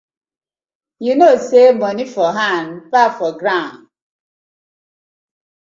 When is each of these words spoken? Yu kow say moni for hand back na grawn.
Yu 1.05 1.13
kow 1.19 1.35
say 1.47 1.67
moni 1.81 2.05
for 2.13 2.29
hand 2.39 2.71
back 2.91 3.13
na 3.21 3.29
grawn. 3.39 3.75